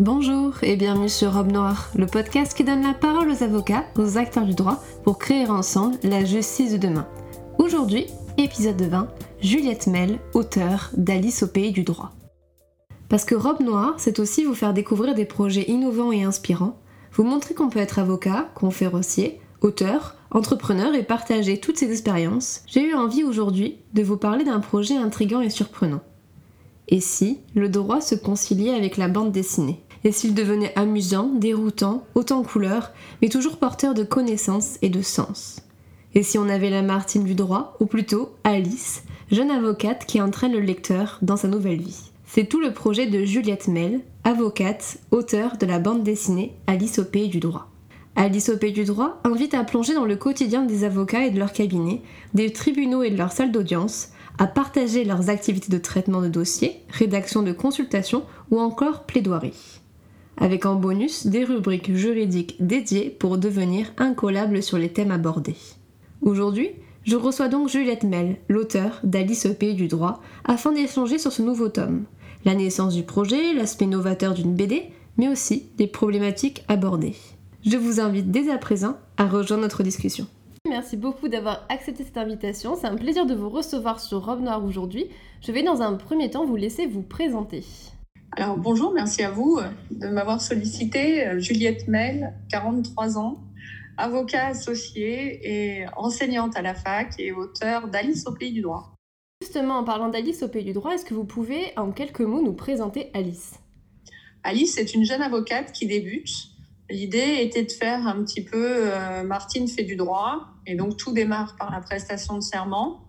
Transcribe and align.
Bonjour 0.00 0.54
et 0.62 0.74
bienvenue 0.74 1.08
sur 1.08 1.34
Robe 1.34 1.52
Noire, 1.52 1.92
le 1.94 2.06
podcast 2.06 2.52
qui 2.56 2.64
donne 2.64 2.82
la 2.82 2.94
parole 2.94 3.30
aux 3.30 3.44
avocats, 3.44 3.84
aux 3.96 4.18
acteurs 4.18 4.44
du 4.44 4.52
droit 4.52 4.82
pour 5.04 5.18
créer 5.18 5.46
ensemble 5.46 5.96
la 6.02 6.24
justice 6.24 6.72
de 6.72 6.78
demain. 6.78 7.06
Aujourd'hui, 7.58 8.08
épisode 8.36 8.82
20, 8.82 9.08
Juliette 9.40 9.86
Mel, 9.86 10.18
auteure 10.32 10.90
d'Alice 10.96 11.44
au 11.44 11.46
pays 11.46 11.70
du 11.70 11.84
droit. 11.84 12.10
Parce 13.08 13.24
que 13.24 13.36
Robe 13.36 13.60
Noire, 13.60 13.94
c'est 13.98 14.18
aussi 14.18 14.42
vous 14.42 14.56
faire 14.56 14.74
découvrir 14.74 15.14
des 15.14 15.26
projets 15.26 15.70
innovants 15.70 16.10
et 16.10 16.24
inspirants, 16.24 16.80
vous 17.12 17.22
montrer 17.22 17.54
qu'on 17.54 17.68
peut 17.68 17.78
être 17.78 18.00
avocat, 18.00 18.48
conférencier, 18.56 19.40
auteur, 19.60 20.16
entrepreneur 20.32 20.92
et 20.96 21.04
partager 21.04 21.60
toutes 21.60 21.78
ces 21.78 21.92
expériences, 21.92 22.62
j'ai 22.66 22.82
eu 22.82 22.94
envie 22.94 23.22
aujourd'hui 23.22 23.78
de 23.92 24.02
vous 24.02 24.16
parler 24.16 24.42
d'un 24.42 24.58
projet 24.58 24.96
intrigant 24.96 25.40
et 25.40 25.50
surprenant. 25.50 26.00
Et 26.88 27.00
si 27.00 27.38
le 27.54 27.68
droit 27.68 28.00
se 28.00 28.14
conciliait 28.14 28.74
avec 28.74 28.96
la 28.96 29.08
bande 29.08 29.32
dessinée? 29.32 29.83
Et 30.04 30.12
s'il 30.12 30.34
devenait 30.34 30.76
amusant, 30.78 31.30
déroutant, 31.34 32.06
autant 32.14 32.42
de 32.42 32.46
couleurs, 32.46 32.92
mais 33.22 33.30
toujours 33.30 33.56
porteur 33.56 33.94
de 33.94 34.04
connaissances 34.04 34.76
et 34.82 34.90
de 34.90 35.00
sens 35.00 35.60
Et 36.14 36.22
si 36.22 36.36
on 36.38 36.48
avait 36.50 36.68
la 36.68 36.82
Martine 36.82 37.24
du 37.24 37.34
droit, 37.34 37.74
ou 37.80 37.86
plutôt 37.86 38.34
Alice, 38.44 39.02
jeune 39.32 39.50
avocate 39.50 40.04
qui 40.04 40.20
entraîne 40.20 40.52
le 40.52 40.60
lecteur 40.60 41.18
dans 41.22 41.38
sa 41.38 41.48
nouvelle 41.48 41.80
vie 41.80 42.10
C'est 42.26 42.46
tout 42.46 42.60
le 42.60 42.74
projet 42.74 43.06
de 43.06 43.24
Juliette 43.24 43.66
Mel, 43.66 44.02
avocate, 44.24 44.98
auteure 45.10 45.56
de 45.56 45.64
la 45.64 45.78
bande 45.78 46.02
dessinée 46.02 46.54
Alice 46.66 46.98
au 46.98 47.04
pays 47.04 47.28
du 47.28 47.40
droit. 47.40 47.70
Alice 48.14 48.50
au 48.50 48.58
pays 48.58 48.72
du 48.72 48.84
droit 48.84 49.20
invite 49.24 49.54
à 49.54 49.64
plonger 49.64 49.94
dans 49.94 50.04
le 50.04 50.16
quotidien 50.16 50.62
des 50.62 50.84
avocats 50.84 51.24
et 51.24 51.30
de 51.30 51.38
leurs 51.38 51.52
cabinets, 51.52 52.02
des 52.34 52.52
tribunaux 52.52 53.02
et 53.02 53.10
de 53.10 53.16
leurs 53.16 53.32
salles 53.32 53.52
d'audience, 53.52 54.10
à 54.38 54.46
partager 54.46 55.04
leurs 55.04 55.30
activités 55.30 55.72
de 55.72 55.78
traitement 55.78 56.20
de 56.20 56.28
dossiers, 56.28 56.80
rédaction 56.90 57.42
de 57.42 57.52
consultations 57.52 58.24
ou 58.50 58.60
encore 58.60 59.04
plaidoirie. 59.04 59.80
Avec 60.36 60.66
en 60.66 60.74
bonus 60.74 61.26
des 61.26 61.44
rubriques 61.44 61.94
juridiques 61.94 62.56
dédiées 62.60 63.10
pour 63.10 63.38
devenir 63.38 63.92
incollables 63.98 64.62
sur 64.62 64.78
les 64.78 64.92
thèmes 64.92 65.12
abordés. 65.12 65.56
Aujourd'hui, 66.22 66.70
je 67.04 67.16
reçois 67.16 67.48
donc 67.48 67.68
Juliette 67.68 68.04
Mel, 68.04 68.36
l'auteur 68.48 69.00
d'Alice 69.04 69.46
au 69.46 69.54
pays 69.54 69.74
du 69.74 69.88
droit, 69.88 70.20
afin 70.44 70.72
d'échanger 70.72 71.18
sur 71.18 71.32
ce 71.32 71.42
nouveau 71.42 71.68
tome, 71.68 72.04
la 72.44 72.54
naissance 72.54 72.94
du 72.94 73.02
projet, 73.02 73.52
l'aspect 73.54 73.86
novateur 73.86 74.34
d'une 74.34 74.54
BD, 74.54 74.84
mais 75.18 75.28
aussi 75.28 75.66
des 75.76 75.86
problématiques 75.86 76.64
abordées. 76.68 77.14
Je 77.64 77.76
vous 77.76 78.00
invite 78.00 78.30
dès 78.30 78.50
à 78.50 78.58
présent 78.58 78.96
à 79.16 79.26
rejoindre 79.26 79.62
notre 79.62 79.82
discussion. 79.82 80.26
Merci 80.68 80.96
beaucoup 80.96 81.28
d'avoir 81.28 81.66
accepté 81.68 82.04
cette 82.04 82.16
invitation. 82.16 82.74
C'est 82.74 82.86
un 82.86 82.96
plaisir 82.96 83.26
de 83.26 83.34
vous 83.34 83.50
recevoir 83.50 84.00
sur 84.00 84.24
Robe 84.24 84.40
Noire 84.40 84.64
aujourd'hui. 84.64 85.06
Je 85.42 85.52
vais 85.52 85.62
dans 85.62 85.82
un 85.82 85.92
premier 85.92 86.30
temps 86.30 86.46
vous 86.46 86.56
laisser 86.56 86.86
vous 86.86 87.02
présenter. 87.02 87.62
Alors 88.36 88.56
bonjour, 88.56 88.92
merci 88.92 89.22
à 89.22 89.30
vous 89.30 89.60
de 89.92 90.08
m'avoir 90.08 90.40
sollicité. 90.40 91.38
Juliette 91.38 91.86
Mel, 91.86 92.34
43 92.50 93.16
ans, 93.16 93.44
avocat 93.96 94.48
associé 94.48 95.38
et 95.44 95.86
enseignante 95.96 96.56
à 96.56 96.62
la 96.62 96.74
fac 96.74 97.14
et 97.18 97.30
auteur 97.30 97.86
d'Alice 97.86 98.26
au 98.26 98.32
pays 98.32 98.52
du 98.52 98.60
droit. 98.60 98.92
Justement, 99.40 99.78
en 99.78 99.84
parlant 99.84 100.08
d'Alice 100.08 100.42
au 100.42 100.48
pays 100.48 100.64
du 100.64 100.72
droit, 100.72 100.94
est-ce 100.94 101.04
que 101.04 101.14
vous 101.14 101.24
pouvez 101.24 101.72
en 101.76 101.92
quelques 101.92 102.22
mots 102.22 102.42
nous 102.42 102.54
présenter 102.54 103.10
Alice? 103.14 103.54
Alice 104.42 104.78
est 104.78 104.94
une 104.94 105.04
jeune 105.04 105.22
avocate 105.22 105.70
qui 105.70 105.86
débute 105.86 106.54
L'idée 106.90 107.38
était 107.40 107.62
de 107.62 107.72
faire 107.72 108.06
un 108.06 108.22
petit 108.24 108.44
peu 108.44 108.92
euh, 108.92 109.22
Martine 109.22 109.68
fait 109.68 109.84
du 109.84 109.96
droit, 109.96 110.48
et 110.66 110.74
donc 110.74 110.96
tout 110.96 111.12
démarre 111.12 111.56
par 111.56 111.70
la 111.70 111.80
prestation 111.80 112.34
de 112.34 112.42
serment. 112.42 113.08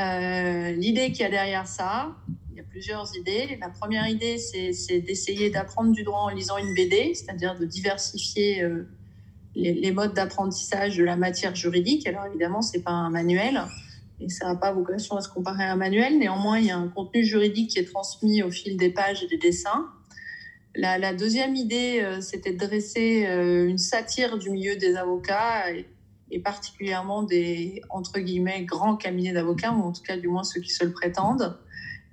Euh, 0.00 0.70
l'idée 0.72 1.12
qu'il 1.12 1.20
y 1.20 1.24
a 1.24 1.30
derrière 1.30 1.66
ça, 1.66 2.16
il 2.52 2.58
y 2.58 2.60
a 2.60 2.64
plusieurs 2.64 3.16
idées. 3.16 3.56
La 3.60 3.70
première 3.70 4.06
idée, 4.08 4.36
c'est 4.36 5.00
d'essayer 5.00 5.48
d'apprendre 5.48 5.92
du 5.92 6.02
droit 6.02 6.20
en 6.20 6.28
lisant 6.28 6.58
une 6.58 6.74
BD, 6.74 7.14
c'est-à-dire 7.14 7.58
de 7.58 7.64
diversifier 7.64 8.62
euh, 8.62 8.86
les, 9.54 9.90
modes 9.90 10.12
d'apprentissage 10.12 10.98
de 10.98 11.04
la 11.04 11.16
matière 11.16 11.54
juridique. 11.54 12.06
Alors 12.06 12.26
évidemment, 12.26 12.60
c'est 12.60 12.82
pas 12.82 12.90
un 12.90 13.10
manuel 13.10 13.62
et 14.20 14.28
ça 14.28 14.46
n'a 14.46 14.56
pas 14.56 14.72
vocation 14.72 15.16
à 15.16 15.22
se 15.22 15.30
comparer 15.30 15.64
à 15.64 15.72
un 15.72 15.76
manuel. 15.76 16.18
Néanmoins, 16.18 16.58
il 16.58 16.66
y 16.66 16.70
a 16.70 16.76
un 16.76 16.88
contenu 16.88 17.24
juridique 17.24 17.70
qui 17.70 17.78
est 17.78 17.90
transmis 17.90 18.42
au 18.42 18.50
fil 18.50 18.76
des 18.76 18.90
pages 18.90 19.22
et 19.22 19.28
des 19.28 19.38
dessins. 19.38 19.88
La, 20.74 21.14
deuxième 21.14 21.54
idée, 21.54 22.00
euh, 22.02 22.20
c'était 22.20 22.52
de 22.52 22.58
dresser 22.58 23.26
euh, 23.26 23.68
une 23.68 23.78
satire 23.78 24.38
du 24.38 24.50
milieu 24.50 24.76
des 24.76 24.96
avocats 24.96 25.70
et, 25.70 26.38
particulièrement 26.40 27.22
des, 27.22 27.82
grands 28.64 28.96
cabinets 28.96 29.32
d'avocats, 29.32 29.72
ou 29.72 29.82
en 29.82 29.92
tout 29.92 30.02
cas 30.02 30.16
du 30.16 30.28
moins 30.28 30.44
ceux 30.44 30.60
qui 30.60 30.70
se 30.70 30.84
le 30.84 30.92
prétendent. 30.92 31.58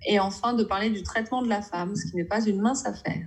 Et 0.05 0.19
enfin, 0.19 0.53
de 0.53 0.63
parler 0.63 0.89
du 0.89 1.03
traitement 1.03 1.41
de 1.41 1.49
la 1.49 1.61
femme, 1.61 1.95
ce 1.95 2.09
qui 2.09 2.15
n'est 2.15 2.23
pas 2.23 2.41
une 2.45 2.61
mince 2.61 2.85
affaire. 2.85 3.25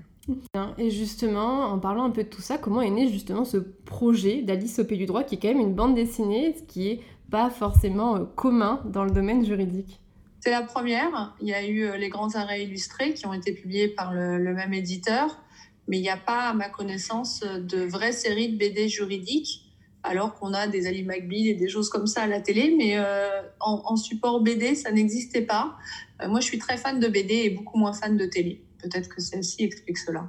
Et 0.79 0.91
justement, 0.91 1.65
en 1.65 1.79
parlant 1.79 2.05
un 2.05 2.11
peu 2.11 2.23
de 2.23 2.29
tout 2.29 2.43
ça, 2.43 2.57
comment 2.57 2.81
est 2.81 2.91
né 2.91 3.09
justement 3.09 3.45
ce 3.45 3.57
projet 3.57 4.43
d'Alice 4.43 4.79
au 4.79 4.85
Pays 4.85 4.99
du 4.99 5.07
droit, 5.07 5.25
qui 5.25 5.35
est 5.35 5.39
quand 5.39 5.49
même 5.49 5.61
une 5.61 5.75
bande 5.75 5.95
dessinée, 5.95 6.55
ce 6.57 6.63
qui 6.63 6.89
n'est 6.89 7.01
pas 7.31 7.51
forcément 7.51 8.17
euh, 8.17 8.25
commun 8.37 8.81
dans 8.85 9.05
le 9.05 9.11
domaine 9.11 9.45
juridique? 9.45 10.01
C'est 10.41 10.51
la 10.51 10.63
première. 10.63 11.35
Il 11.41 11.49
y 11.49 11.55
a 11.55 11.67
eu 11.67 11.85
euh, 11.85 11.97
les 11.97 12.09
grands 12.09 12.35
arrêts 12.37 12.65
illustrés 12.65 13.15
qui 13.15 13.27
ont 13.27 13.33
été 13.33 13.53
publiés 13.53 13.89
par 13.89 14.13
le, 14.13 14.39
même 14.55 14.73
éditeur, 14.73 15.39
mais 15.89 15.99
il 15.99 16.03
n'y 16.03 16.11
a 16.11 16.17
pas, 16.17 16.51
à 16.51 16.55
ma 16.55 16.69
connaissance, 16.69 17.41
de 17.41 17.83
vraies 17.85 18.13
séries 18.13 18.53
de 18.53 18.59
BD 18.59 18.89
juridiques, 18.89 19.72
alors 20.03 20.35
qu'on 20.35 20.53
a 20.53 20.67
des 20.67 20.87
Ali 20.87 21.05
McBeal 21.05 21.47
et 21.47 21.55
des 21.55 21.69
choses 21.69 21.89
comme 21.89 22.07
ça 22.07 22.23
à 22.23 22.27
la 22.27 22.41
télé, 22.41 22.75
mais 22.77 22.95
euh, 22.97 23.43
en, 23.61 23.97
support 23.97 24.41
BD, 24.41 24.75
ça 24.75 24.91
n'existait 24.91 25.43
pas. 25.43 25.77
Euh, 26.21 26.29
moi, 26.29 26.41
je 26.41 26.47
suis 26.47 26.59
très 26.59 26.77
fan 26.77 26.99
de 26.99 27.09
BD 27.09 27.35
et 27.35 27.51
beaucoup 27.51 27.79
moins 27.79 27.93
fan 27.93 28.17
de 28.17 28.27
télé. 28.27 28.65
Peut-être 28.83 29.09
que 29.09 29.21
celle-ci 29.21 29.65
explique 29.65 29.99
cela. 29.99 30.25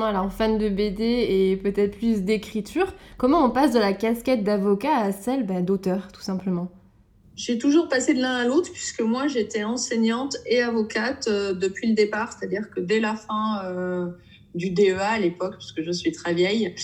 Alors, 0.00 0.32
fan 0.32 0.58
de 0.58 0.68
BD 0.68 1.04
et 1.04 1.56
peut-être 1.56 1.96
plus 1.96 2.22
d'écriture, 2.22 2.92
comment 3.16 3.44
on 3.44 3.50
passe 3.50 3.72
de 3.72 3.78
la 3.78 3.92
casquette 3.92 4.42
d'avocat 4.42 4.96
à 4.96 5.12
celle 5.12 5.46
bah, 5.46 5.62
d'auteur, 5.62 6.10
tout 6.10 6.22
simplement? 6.22 6.72
J'ai 7.36 7.58
toujours 7.58 7.88
passé 7.88 8.12
de 8.12 8.20
l'un 8.20 8.36
à 8.36 8.44
l'autre 8.44 8.70
puisque 8.72 9.00
moi 9.00 9.26
j'étais 9.26 9.64
enseignante 9.64 10.36
et 10.44 10.60
avocate 10.60 11.28
euh, 11.28 11.54
depuis 11.54 11.88
le 11.88 11.94
départ, 11.94 12.32
c'est-à-dire 12.32 12.68
que 12.70 12.80
dès 12.80 13.00
la 13.00 13.14
fin 13.14 13.62
du 14.54 14.70
DEA 14.70 15.00
à 15.00 15.18
l'époque, 15.18 15.56
puisque 15.58 15.82
je 15.82 15.90
suis 15.90 16.12
très 16.12 16.34
vieille, 16.34 16.74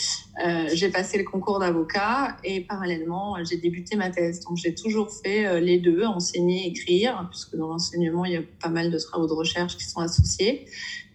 euh, 0.45 0.69
j'ai 0.73 0.89
passé 0.91 1.19
le 1.19 1.25
concours 1.25 1.59
d'avocat 1.59 2.37
et 2.45 2.61
parallèlement 2.61 3.37
j'ai 3.45 3.57
débuté 3.57 3.97
ma 3.97 4.11
thèse. 4.11 4.41
Donc 4.41 4.57
j'ai 4.57 4.75
toujours 4.75 5.11
fait 5.11 5.61
les 5.61 5.79
deux, 5.79 6.05
enseigner, 6.05 6.67
écrire, 6.67 7.29
puisque 7.31 7.57
dans 7.57 7.69
l'enseignement 7.69 8.25
il 8.25 8.33
y 8.33 8.37
a 8.37 8.43
pas 8.61 8.69
mal 8.69 8.91
de 8.91 8.99
travaux 8.99 9.27
de 9.27 9.33
recherche 9.33 9.77
qui 9.77 9.85
sont 9.85 10.01
associés, 10.01 10.67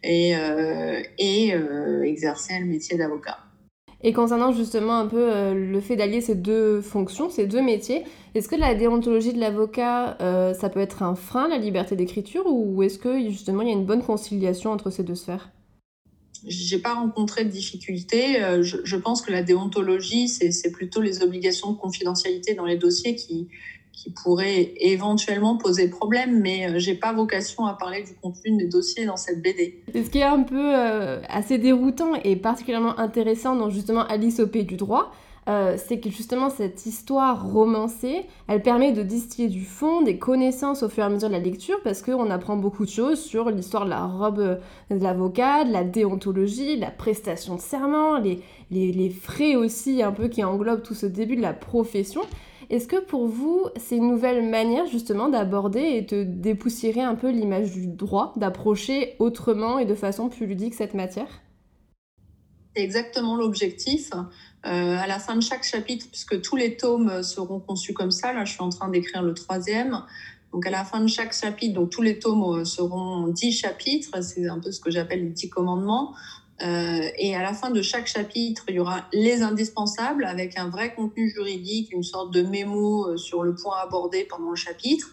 et, 0.04 0.34
et 1.18 1.54
exercer 2.04 2.60
le 2.60 2.66
métier 2.66 2.98
d'avocat. 2.98 3.38
Et 4.06 4.12
concernant 4.12 4.52
justement 4.52 4.98
un 5.00 5.08
peu 5.08 5.32
euh, 5.32 5.54
le 5.54 5.80
fait 5.80 5.96
d'allier 5.96 6.20
ces 6.20 6.36
deux 6.36 6.82
fonctions, 6.82 7.30
ces 7.30 7.48
deux 7.48 7.62
métiers, 7.62 8.04
est-ce 8.36 8.50
que 8.50 8.56
la 8.56 8.76
déontologie 8.76 9.32
de 9.32 9.40
l'avocat, 9.40 10.18
euh, 10.20 10.54
ça 10.54 10.70
peut 10.70 10.82
être 10.82 11.04
un 11.04 11.16
frein, 11.16 11.48
la 11.48 11.58
liberté 11.58 11.96
d'écriture, 11.96 12.44
ou 12.46 12.84
est-ce 12.84 13.00
que 13.00 13.18
justement 13.30 13.62
il 13.62 13.70
y 13.70 13.72
a 13.72 13.74
une 13.74 13.86
bonne 13.86 14.04
conciliation 14.04 14.72
entre 14.72 14.90
ces 14.90 15.04
deux 15.04 15.16
sphères? 15.16 15.50
J'ai 16.46 16.80
pas 16.80 16.94
rencontré 16.94 17.46
de 17.46 17.50
difficultés. 17.50 18.42
Euh, 18.44 18.64
je, 18.64 18.96
pense 18.96 19.22
que 19.22 19.32
la 19.32 19.44
déontologie, 19.44 20.28
c'est 20.28 20.72
plutôt 20.72 21.02
les 21.02 21.24
obligations 21.24 21.72
de 21.72 21.78
confidentialité 21.78 22.54
dans 22.54 22.66
les 22.66 22.78
dossiers 22.78 23.16
qui, 23.16 23.48
pourrait 24.22 24.74
éventuellement 24.82 25.56
poser 25.56 25.88
problème, 25.90 26.42
mais 26.42 26.68
euh, 26.68 26.78
j'ai 26.78 26.94
pas 26.94 27.14
vocation 27.14 27.66
à 27.66 27.74
parler 27.74 28.04
du 28.04 28.14
contenu 28.16 28.58
des 28.58 28.68
dossiers 28.68 29.06
dans 29.06 29.16
cette 29.16 29.42
BD. 29.42 29.82
Ce 29.94 30.10
qui 30.10 30.18
est 30.18 30.24
un 30.24 30.44
peu 30.44 30.76
euh, 30.76 31.22
assez 31.30 31.58
déroutant 31.58 32.14
et 32.16 32.36
particulièrement 32.36 33.00
intéressant 33.00 33.56
dans 33.56 33.70
justement 33.70 34.06
Alice 34.08 34.42
au 34.42 34.48
pays 34.48 34.66
du 34.66 34.76
droit, 34.76 35.14
euh, 35.48 35.76
c'est 35.78 36.00
que 36.00 36.10
justement 36.10 36.50
cette 36.50 36.86
histoire 36.86 37.52
romancée, 37.52 38.26
elle 38.48 38.62
permet 38.62 38.92
de 38.92 39.04
distiller 39.04 39.50
du 39.50 39.66
fond, 39.66 40.02
des 40.02 40.18
connaissances 40.18 40.84
au 40.84 40.90
fur 40.90 41.04
et 41.04 41.08
à 41.08 41.10
mesure 41.10 41.30
de 41.30 41.34
la 41.34 41.40
lecture, 41.40 41.80
parce 41.84 42.02
qu'on 42.02 42.30
apprend 42.30 42.56
beaucoup 42.56 42.86
de 42.86 42.90
choses 42.90 43.22
sur 43.22 43.50
l'histoire 43.50 43.86
de 43.86 43.90
la 43.90 44.06
robe 44.06 44.60
de 44.90 45.04
l'avocat, 45.04 45.66
de 45.66 45.72
la 45.72 45.84
déontologie, 45.84 46.76
de 46.76 46.82
la 46.82 46.92
prestation 46.92 47.56
de 47.56 47.62
serment, 47.62 48.18
les, 48.18 48.42
les, 48.72 48.92
les 48.92 49.10
frais 49.10 49.56
aussi 49.56 50.02
un 50.02 50.12
peu 50.12 50.28
qui 50.28 50.44
englobent 50.44 50.84
tout 50.84 50.96
ce 50.96 51.06
début 51.06 51.36
de 51.36 51.42
la 51.42 51.54
profession. 51.54 52.22
Est-ce 52.70 52.88
que 52.88 53.00
pour 53.00 53.28
vous, 53.28 53.66
c'est 53.76 53.98
une 53.98 54.10
nouvelle 54.10 54.50
manière 54.50 54.88
justement 54.88 55.30
d'aborder 55.30 55.82
et 55.82 56.02
de 56.02 56.24
dépoussiérer 56.24 57.02
un 57.02 57.16
peu 57.16 57.30
l'image 57.30 57.72
du 57.72 57.88
droit, 57.88 58.34
d'approcher 58.36 59.16
autrement 59.20 59.78
et 59.78 59.86
de 59.86 59.94
façon 59.94 60.30
plus 60.30 60.48
ludique 60.48 60.74
cette 60.74 60.94
matière? 60.94 61.28
C'est 62.76 62.84
exactement 62.84 63.36
l'objectif. 63.36 64.12
Euh, 64.66 64.98
à 64.98 65.08
la 65.08 65.20
fin 65.20 65.36
de 65.36 65.42
chaque 65.42 65.64
chapitre, 65.64 66.08
puisque 66.10 66.42
tous 66.42 66.56
les 66.56 66.78
tomes 66.78 67.22
seront 67.22 67.60
conçus 67.60 67.94
comme 67.94 68.12
ça, 68.12 68.32
là 68.32 68.46
je 68.46 68.54
suis 68.54 68.62
en 68.62 68.70
train 68.70 68.90
d'écrire 68.90 69.22
le 69.22 69.34
troisième, 69.34 70.04
donc 70.54 70.66
à 70.66 70.70
la 70.70 70.86
fin 70.86 71.02
de 71.02 71.08
chaque 71.08 71.34
chapitre, 71.34 71.74
donc 71.74 71.90
tous 71.90 72.02
les 72.02 72.18
tomes 72.18 72.64
seront 72.64 73.28
dix 73.28 73.52
chapitres, 73.52 74.24
c'est 74.24 74.48
un 74.48 74.60
peu 74.60 74.72
ce 74.72 74.80
que 74.80 74.90
j'appelle 74.90 75.24
les 75.24 75.32
dix 75.32 75.50
commandements. 75.50 76.14
Euh, 76.62 77.10
et 77.18 77.36
à 77.36 77.42
la 77.42 77.54
fin 77.54 77.72
de 77.72 77.82
chaque 77.82 78.08
chapitre, 78.08 78.64
il 78.70 78.76
y 78.76 78.80
aura 78.80 79.06
les 79.12 79.42
indispensables 79.42 80.24
avec 80.24 80.58
un 80.58 80.70
vrai 80.70 80.94
contenu 80.94 81.30
juridique, 81.30 81.92
une 81.92 82.04
sorte 82.04 82.32
de 82.32 82.44
mémo 82.44 83.08
euh, 83.08 83.18
sur 83.18 83.44
le 83.44 83.56
point 83.56 83.76
abordé 83.84 84.26
pendant 84.26 84.52
le 84.52 84.56
chapitre. 84.56 85.10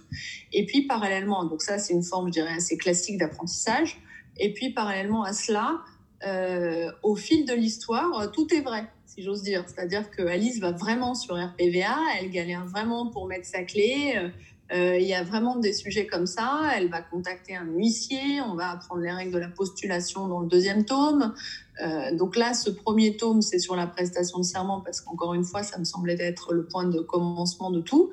Et 0.53 0.67
puis 0.67 0.83
parallèlement, 0.83 1.45
donc 1.45 1.63
ça 1.63 1.79
c'est 1.79 1.95
une 1.95 2.05
forme, 2.05 2.27
je 2.27 2.33
dirais, 2.33 2.53
assez 2.53 2.77
classique 2.77 3.19
d'apprentissage. 3.19 4.01
Et 4.37 4.53
puis 4.53 4.71
parallèlement 4.71 5.25
à 5.25 5.33
cela, 5.33 5.81
au 7.03 7.17
fil 7.17 7.45
de 7.47 7.55
l'histoire, 7.55 8.31
tout 8.33 8.53
est 8.55 8.61
vrai 8.61 8.85
si 9.07 9.23
j'ose 9.23 9.43
dire. 9.43 9.65
C'est-à-dire 9.67 10.09
que 10.11 10.23
Alice 10.23 10.61
va 10.61 10.71
vraiment 10.71 11.17
sur 11.17 11.35
RPVA, 11.35 11.99
elle 12.21 12.31
galère 12.31 12.65
vraiment 12.67 13.09
pour 13.09 13.27
mettre 13.27 13.47
sa 13.47 13.65
clé. 13.65 14.31
Euh, 14.73 14.97
il 15.01 15.07
y 15.07 15.15
a 15.15 15.25
vraiment 15.25 15.57
des 15.57 15.73
sujets 15.73 16.07
comme 16.07 16.27
ça. 16.27 16.71
Elle 16.77 16.89
va 16.89 17.03
contacter 17.03 17.57
un 17.57 17.67
huissier. 17.67 18.41
On 18.41 18.55
va 18.55 18.71
apprendre 18.71 19.03
les 19.03 19.11
règles 19.11 19.33
de 19.33 19.39
la 19.39 19.49
postulation 19.49 20.29
dans 20.29 20.41
le 20.41 20.47
deuxième 20.47 20.85
tome. 20.85 21.35
Euh, 21.83 22.15
donc 22.15 22.37
là, 22.37 22.55
ce 22.55 22.71
premier 22.71 23.17
tome, 23.17 23.43
c'est 23.43 23.59
sur 23.59 23.75
la 23.75 23.87
prestation 23.87 24.39
de 24.39 24.45
serment 24.45 24.81
parce 24.81 25.01
qu'encore 25.01 25.35
une 25.35 25.45
fois, 25.45 25.63
ça 25.63 25.79
me 25.79 25.85
semblait 25.85 26.21
être 26.21 26.53
le 26.53 26.67
point 26.67 26.85
de 26.85 27.01
commencement 27.01 27.71
de 27.71 27.81
tout. 27.81 28.11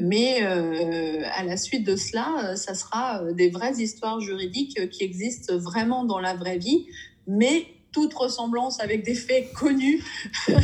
Mais 0.00 0.40
euh, 0.42 1.22
à 1.34 1.42
la 1.42 1.56
suite 1.56 1.84
de 1.84 1.96
cela, 1.96 2.54
ça 2.56 2.74
sera 2.74 3.24
des 3.32 3.50
vraies 3.50 3.78
histoires 3.78 4.20
juridiques 4.20 4.88
qui 4.90 5.02
existent 5.02 5.56
vraiment 5.56 6.04
dans 6.04 6.20
la 6.20 6.34
vraie 6.34 6.58
vie, 6.58 6.86
mais 7.26 7.66
toute 7.92 8.12
ressemblance 8.14 8.80
avec 8.80 9.04
des 9.04 9.14
faits 9.14 9.52
connus 9.54 10.04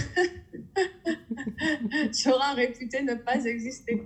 sera 2.13 2.53
réputée 2.55 3.03
ne 3.03 3.15
pas 3.15 3.45
exister. 3.45 4.03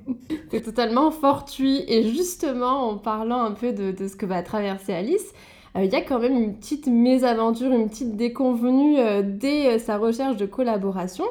C'est 0.51 0.63
totalement 0.63 1.11
fortuit. 1.11 1.85
Et 1.89 2.09
justement, 2.11 2.89
en 2.89 2.99
parlant 2.99 3.43
un 3.43 3.53
peu 3.53 3.73
de, 3.73 4.07
ce 4.07 4.17
que 4.17 4.27
va 4.27 4.43
traverser 4.43 4.93
Alice, 4.93 5.33
euh, 5.77 5.85
il 5.85 5.93
y 5.93 5.97
a 5.97 6.03
quand 6.03 6.21
même 6.21 6.37
une 6.37 6.57
petite 6.57 6.87
mésaventure, 6.87 7.73
une 7.73 7.89
petite 7.89 8.17
déconvenue 8.17 8.99
euh, 8.99 9.23
dès 9.25 9.75
euh, 9.75 9.79
sa 9.79 9.99
recherche 9.99 10.37
de 10.37 10.47
collaboration 10.47 11.25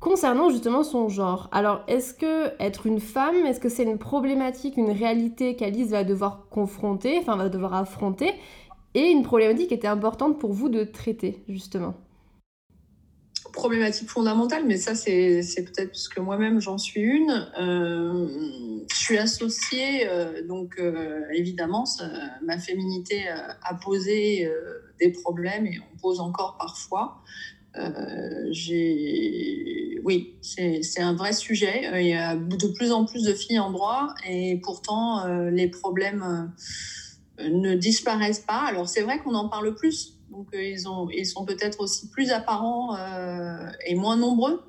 concernant 0.00 0.50
justement 0.50 0.82
son 0.82 1.08
genre. 1.08 1.48
Alors, 1.50 1.82
est-ce 1.86 2.12
que 2.12 2.52
être 2.60 2.86
une 2.86 3.00
femme, 3.00 3.46
est-ce 3.46 3.60
que 3.60 3.70
c'est 3.70 3.84
une 3.84 3.98
problématique, 3.98 4.76
une 4.76 4.90
réalité 4.90 5.56
qu'Alice 5.56 5.88
va 5.88 6.04
devoir 6.04 6.48
confronter, 6.50 7.18
enfin 7.20 7.36
va 7.36 7.48
devoir 7.48 7.72
affronter 7.72 8.34
et 8.94 9.10
une 9.10 9.22
problématique 9.22 9.68
qui 9.68 9.74
était 9.74 9.88
importante 9.88 10.38
pour 10.38 10.52
vous 10.52 10.68
de 10.68 10.84
traiter, 10.84 11.42
justement 11.48 11.94
Problématique 13.52 14.08
fondamentale, 14.08 14.64
mais 14.66 14.76
ça, 14.78 14.94
c'est 14.96 15.42
peut-être 15.56 15.90
parce 15.90 16.08
que 16.08 16.20
moi-même, 16.20 16.60
j'en 16.60 16.76
suis 16.76 17.02
une. 17.02 17.48
Euh, 17.60 18.26
je 18.90 18.96
suis 18.96 19.16
associée, 19.16 20.08
euh, 20.08 20.44
donc 20.46 20.74
euh, 20.78 21.20
évidemment, 21.32 21.84
ma 22.42 22.58
féminité 22.58 23.28
a 23.28 23.74
posé 23.74 24.50
des 24.98 25.12
problèmes 25.12 25.66
et 25.66 25.78
on 25.78 25.96
pose 25.98 26.18
encore 26.18 26.56
parfois. 26.58 27.22
oui, 30.04 30.34
c'est 30.42 31.00
un 31.00 31.14
vrai 31.14 31.32
sujet. 31.32 32.02
Il 32.02 32.08
y 32.08 32.14
a 32.14 32.34
de 32.34 32.66
plus 32.74 32.90
en 32.90 33.04
plus 33.04 33.22
de 33.22 33.34
filles 33.34 33.60
en 33.60 33.70
droit 33.70 34.14
et 34.28 34.60
pourtant, 34.64 35.26
les 35.50 35.68
problèmes 35.68 36.52
ne 37.38 37.74
disparaissent 37.74 38.40
pas. 38.40 38.62
Alors 38.66 38.88
c'est 38.88 39.02
vrai 39.02 39.18
qu'on 39.18 39.34
en 39.34 39.48
parle 39.48 39.74
plus, 39.74 40.18
donc 40.30 40.48
euh, 40.54 40.62
ils, 40.62 40.88
ont, 40.88 41.08
ils 41.10 41.26
sont 41.26 41.44
peut-être 41.44 41.80
aussi 41.80 42.08
plus 42.10 42.30
apparents 42.30 42.96
euh, 42.96 43.68
et 43.86 43.94
moins 43.94 44.16
nombreux. 44.16 44.62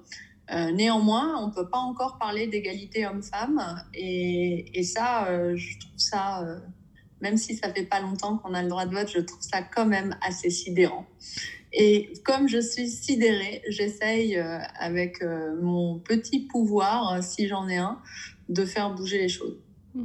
Euh, 0.51 0.71
néanmoins, 0.71 1.41
on 1.41 1.47
ne 1.47 1.53
peut 1.53 1.69
pas 1.69 1.79
encore 1.79 2.19
parler 2.19 2.45
d'égalité 2.47 3.07
homme-femme 3.07 3.83
et, 3.95 4.77
et, 4.79 4.83
ça, 4.83 5.27
je 5.55 5.79
trouve 5.79 5.97
ça, 5.97 6.45
même 7.19 7.35
si 7.35 7.55
ça 7.55 7.73
fait 7.73 7.85
pas 7.85 7.99
longtemps 7.99 8.37
qu'on 8.37 8.53
a 8.53 8.61
le 8.61 8.69
droit 8.69 8.85
de 8.85 8.93
vote, 8.93 9.09
je 9.11 9.21
trouve 9.21 9.41
ça 9.41 9.63
quand 9.63 9.87
même 9.87 10.15
assez 10.21 10.51
sidérant. 10.51 11.07
Et 11.73 12.13
comme 12.23 12.47
je 12.47 12.59
suis 12.59 12.87
sidérée, 12.87 13.63
j'essaye 13.67 14.37
avec 14.37 15.23
mon 15.63 15.97
petit 15.97 16.41
pouvoir, 16.41 17.23
si 17.23 17.47
j'en 17.47 17.67
ai 17.67 17.77
un, 17.77 17.99
de 18.47 18.65
faire 18.65 18.93
bouger 18.93 19.17
les 19.17 19.29
choses. 19.29 19.57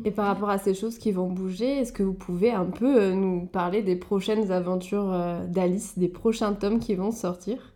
Et 0.04 0.10
par 0.10 0.26
rapport 0.26 0.50
à 0.50 0.58
ces 0.58 0.74
choses 0.74 0.98
qui 0.98 1.10
vont 1.10 1.28
bouger, 1.28 1.78
est-ce 1.78 1.92
que 1.92 2.02
vous 2.02 2.14
pouvez 2.14 2.52
un 2.52 2.66
peu 2.66 3.00
euh, 3.00 3.12
nous 3.12 3.46
parler 3.46 3.82
des 3.82 3.96
prochaines 3.96 4.52
aventures 4.52 5.12
euh, 5.12 5.44
d'Alice, 5.46 5.98
des 5.98 6.08
prochains 6.08 6.52
tomes 6.52 6.78
qui 6.78 6.94
vont 6.94 7.10
sortir? 7.10 7.72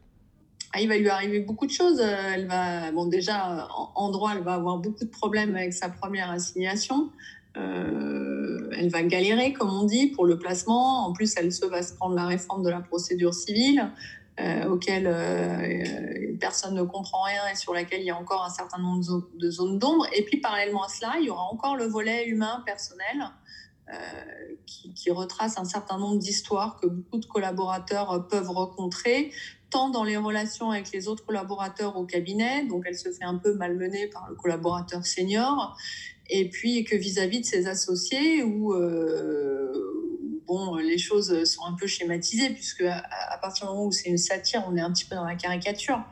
Ah, 0.72 0.80
il 0.80 0.88
va 0.88 0.96
lui 0.96 1.08
arriver 1.08 1.40
beaucoup 1.40 1.66
de 1.66 1.72
choses. 1.72 2.00
Euh, 2.00 2.32
elle 2.34 2.46
va, 2.46 2.92
bon, 2.92 3.06
déjà, 3.06 3.68
en 3.94 4.10
droit, 4.10 4.32
elle 4.36 4.44
va 4.44 4.54
avoir 4.54 4.78
beaucoup 4.78 5.04
de 5.04 5.10
problèmes 5.10 5.56
avec 5.56 5.72
sa 5.72 5.88
première 5.88 6.30
assignation. 6.30 7.10
elle 7.56 8.88
va 8.90 9.02
galérer, 9.02 9.52
comme 9.52 9.70
on 9.70 9.84
dit, 9.84 10.08
pour 10.08 10.24
le 10.24 10.38
placement. 10.38 11.06
En 11.06 11.12
plus, 11.12 11.34
elle 11.36 11.52
se 11.52 11.66
va 11.66 11.82
se 11.82 11.94
prendre 11.94 12.14
la 12.14 12.26
réforme 12.26 12.62
de 12.62 12.70
la 12.70 12.80
procédure 12.80 13.34
civile. 13.34 13.90
Euh, 14.40 14.78
euh, 14.88 16.36
personne 16.40 16.74
ne 16.74 16.82
comprend 16.82 17.22
rien 17.22 17.42
et 17.52 17.54
sur 17.54 17.72
laquelle 17.72 18.00
il 18.00 18.06
y 18.06 18.10
a 18.10 18.16
encore 18.16 18.44
un 18.44 18.50
certain 18.50 18.78
nombre 18.78 19.00
de 19.34 19.50
zones 19.50 19.78
d'ombre. 19.78 20.06
Et 20.12 20.24
puis 20.24 20.38
parallèlement 20.40 20.84
à 20.84 20.88
cela, 20.88 21.14
il 21.20 21.26
y 21.26 21.30
aura 21.30 21.44
encore 21.44 21.76
le 21.76 21.84
volet 21.84 22.26
humain 22.26 22.62
personnel 22.66 23.30
euh, 23.92 23.94
qui, 24.66 25.10
retrace 25.10 25.58
un 25.58 25.64
certain 25.64 25.98
nombre 25.98 26.18
d'histoires 26.18 26.80
que 26.80 26.86
beaucoup 26.86 27.18
de 27.18 27.26
collaborateurs 27.26 28.26
peuvent 28.26 28.50
rencontrer, 28.50 29.30
tant 29.70 29.90
dans 29.90 30.02
les 30.02 30.16
relations 30.16 30.70
avec 30.70 30.90
les 30.90 31.06
autres 31.06 31.24
collaborateurs 31.24 31.96
au 31.96 32.04
cabinet, 32.04 32.64
donc 32.64 32.84
elle 32.86 32.96
se 32.96 33.10
fait 33.10 33.24
un 33.24 33.36
peu 33.36 33.54
malmener 33.54 34.08
par 34.08 34.28
le 34.28 34.34
collaborateur 34.34 35.06
senior, 35.06 35.76
et 36.28 36.48
puis 36.48 36.84
que 36.84 36.96
vis-à-vis 36.96 37.40
de 37.40 37.44
ses 37.44 37.68
associés, 37.68 38.42
où 38.42 38.72
bon, 40.46 40.76
les 40.76 40.98
choses 40.98 41.44
sont 41.44 41.64
un 41.64 41.74
peu 41.74 41.86
schématisées, 41.86 42.50
puisque 42.50 42.82
à, 42.82 43.38
partir 43.40 43.66
du 43.66 43.72
moment 43.72 43.86
où 43.86 43.92
c'est 43.92 44.08
une 44.08 44.18
satire, 44.18 44.64
on 44.68 44.76
est 44.76 44.80
un 44.80 44.92
petit 44.92 45.04
peu 45.04 45.14
dans 45.14 45.24
la 45.24 45.36
caricature. 45.36 46.02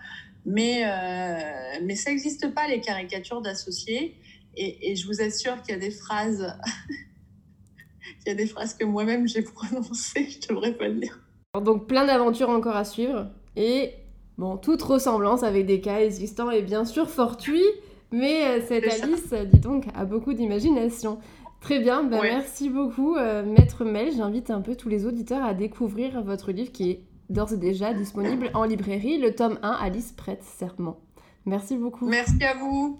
Mais, 0.44 0.82
euh, 0.84 1.78
mais 1.84 1.94
ça 1.94 2.10
n'existe 2.10 2.52
pas, 2.52 2.66
les 2.68 2.80
caricatures 2.80 3.40
d'associés. 3.40 4.16
Et, 4.56 4.94
je 4.96 5.06
vous 5.06 5.22
assure 5.22 5.62
qu'il 5.62 5.74
y 5.74 5.76
a 5.76 5.80
des 5.80 5.90
phrases, 5.90 6.54
il 8.26 8.28
y 8.28 8.30
a 8.30 8.34
des 8.34 8.46
phrases 8.46 8.74
que 8.74 8.84
moi-même 8.84 9.26
j'ai 9.26 9.42
prononcées, 9.42 10.28
je 10.28 10.48
devrais 10.48 10.74
pas 10.74 10.88
le 10.88 11.00
dire. 11.00 11.20
Donc 11.60 11.86
plein 11.86 12.06
d'aventures 12.06 12.50
encore 12.50 12.76
à 12.76 12.84
suivre. 12.84 13.28
Et 13.56 13.94
bon, 14.36 14.58
toute 14.58 14.82
ressemblance 14.82 15.42
avec 15.42 15.66
des 15.66 15.80
cas 15.80 16.00
existants 16.00 16.50
est 16.50 16.62
bien 16.62 16.84
sûr 16.84 17.08
fortuite, 17.08 17.62
mais 18.10 18.44
euh, 18.44 18.60
cette 18.66 18.84
Alice, 18.84 19.32
dis 19.52 19.60
donc, 19.60 19.86
a 19.94 20.04
beaucoup 20.04 20.34
d'imagination. 20.34 21.18
Très 21.62 21.78
bien, 21.78 22.02
bah, 22.02 22.18
merci 22.22 22.68
beaucoup, 22.68 23.16
euh, 23.16 23.44
Maître 23.44 23.84
Mel. 23.84 24.12
J'invite 24.16 24.50
un 24.50 24.60
peu 24.60 24.74
tous 24.74 24.88
les 24.88 25.06
auditeurs 25.06 25.44
à 25.44 25.54
découvrir 25.54 26.22
votre 26.22 26.50
livre 26.50 26.72
qui 26.72 26.90
est 26.90 27.00
d'ores 27.30 27.52
et 27.52 27.56
déjà 27.56 27.94
disponible 27.94 28.50
en 28.54 28.64
librairie, 28.64 29.18
le 29.18 29.34
tome 29.34 29.58
1, 29.62 29.70
Alice 29.70 30.12
prête 30.12 30.42
serment. 30.42 30.98
Merci 31.46 31.76
beaucoup. 31.76 32.06
Merci 32.06 32.42
à 32.44 32.56
vous. 32.56 32.98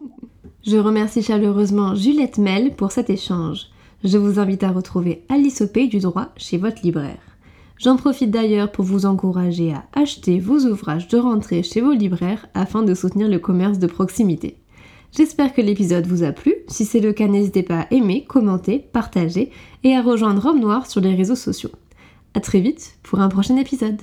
Je 0.65 0.77
remercie 0.77 1.23
chaleureusement 1.23 1.95
Juliette 1.95 2.39
Mel 2.39 2.75
pour 2.75 2.93
cet 2.93 3.11
échange. 3.11 3.67
Je 4.05 4.17
vous 4.17 4.39
invite 4.39 4.63
à 4.63 4.71
retrouver 4.71 5.25
Alice 5.29 5.63
au 5.63 5.67
Pays 5.67 5.89
du 5.89 5.99
Droit 5.99 6.29
chez 6.37 6.57
votre 6.57 6.83
libraire. 6.83 7.21
J'en 7.79 7.97
profite 7.97 8.31
d'ailleurs 8.31 8.71
pour 8.71 8.85
vous 8.85 9.07
encourager 9.07 9.73
à 9.73 9.85
acheter 9.93 10.39
vos 10.39 10.61
ouvrages 10.67 11.09
de 11.09 11.19
rentrée 11.19 11.65
chez 11.65 11.81
vos 11.81 11.93
libraires 11.93 12.47
afin 12.55 12.83
de 12.83 12.95
soutenir 12.95 13.29
le 13.29 13.41
commerce 13.41 13.81
de 13.81 13.89
proximité. 13.89 14.62
J'espère 15.15 15.53
que 15.53 15.61
l'épisode 15.61 16.07
vous 16.07 16.23
a 16.23 16.33
plu. 16.33 16.55
Si 16.69 16.87
c'est 16.87 17.01
le 17.01 17.13
cas, 17.13 17.29
n'hésitez 17.29 17.63
pas 17.63 17.81
à 17.81 17.87
aimer, 17.93 18.25
commenter, 18.25 18.79
partager 18.79 19.51
et 19.85 19.95
à 19.95 20.01
rejoindre 20.01 20.43
Rome 20.43 20.61
Noir 20.61 20.87
sur 20.87 21.03
les 21.03 21.15
réseaux 21.15 21.37
sociaux. 21.37 21.71
A 22.33 22.41
très 22.41 22.61
vite 22.61 22.97
pour 23.03 23.21
un 23.21 23.29
prochain 23.29 23.57
épisode. 23.59 24.01